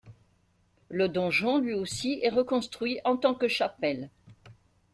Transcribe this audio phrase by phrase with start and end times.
[0.89, 4.09] Le donjon lui aussi est reconstruit en tant que chapelle.